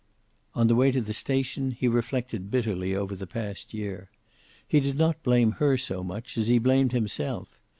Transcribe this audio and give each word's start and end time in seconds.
On 0.55 0.65
the 0.65 0.73
way 0.73 0.91
to 0.91 0.99
the 0.99 1.13
station 1.13 1.73
he 1.73 1.87
reflected 1.87 2.49
bitterly 2.49 2.95
over 2.95 3.15
the 3.15 3.27
past 3.27 3.71
year. 3.71 4.07
He 4.67 4.79
did 4.79 4.97
not 4.97 5.21
blame 5.21 5.51
her 5.61 5.77
so 5.77 6.03
much 6.03 6.39
as 6.39 6.47
he 6.47 6.57
blamed 6.57 6.91
himself. 6.91 7.59